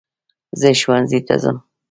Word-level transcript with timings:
زہ 0.59 0.69
ښوونځي 0.79 1.19
ته 1.27 1.35
ځم 1.43 1.57